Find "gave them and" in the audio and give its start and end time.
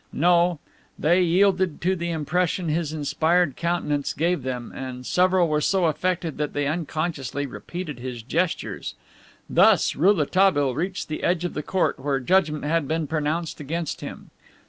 4.13-5.05